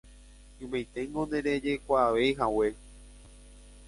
[0.63, 2.69] ymaiténgo nderejekuaaveihague.